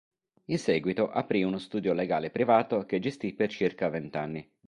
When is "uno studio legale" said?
1.43-2.31